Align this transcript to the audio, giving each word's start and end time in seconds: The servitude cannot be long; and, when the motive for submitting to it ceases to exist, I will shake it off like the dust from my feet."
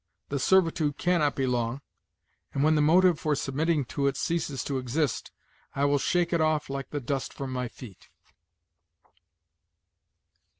The 0.29 0.39
servitude 0.39 0.97
cannot 0.97 1.35
be 1.35 1.45
long; 1.45 1.79
and, 2.55 2.63
when 2.63 2.73
the 2.73 2.81
motive 2.81 3.19
for 3.19 3.35
submitting 3.35 3.85
to 3.93 4.07
it 4.07 4.17
ceases 4.17 4.63
to 4.63 4.79
exist, 4.79 5.31
I 5.75 5.85
will 5.85 5.99
shake 5.99 6.33
it 6.33 6.41
off 6.41 6.71
like 6.71 6.89
the 6.89 6.99
dust 6.99 7.31
from 7.31 7.53
my 7.53 7.67
feet." 7.67 8.09